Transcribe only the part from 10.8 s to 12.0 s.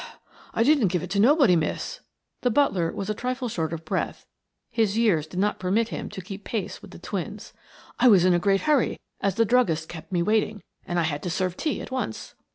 and I had to serve tea at